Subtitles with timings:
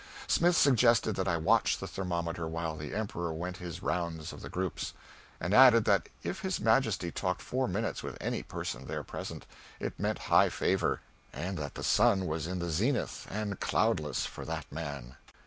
[0.25, 4.49] Smith suggested that I watch the thermometer while the Emperor went his rounds of the
[4.49, 4.95] groups;
[5.39, 9.45] and added that if his Majesty talked four minutes with any person there present,
[9.79, 11.01] it meant high favor,
[11.31, 15.17] and that the sun was in the zenith, and cloudless, for that man.